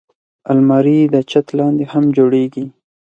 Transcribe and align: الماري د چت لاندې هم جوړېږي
الماري 0.51 0.99
د 1.13 1.15
چت 1.29 1.47
لاندې 1.59 1.85
هم 1.91 2.03
جوړېږي 2.17 2.65